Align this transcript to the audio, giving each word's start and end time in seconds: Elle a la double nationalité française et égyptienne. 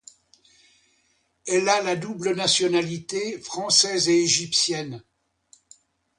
Elle 1.45 1.69
a 1.69 1.79
la 1.83 1.95
double 1.95 2.33
nationalité 2.33 3.37
française 3.37 4.09
et 4.09 4.19
égyptienne. 4.23 5.03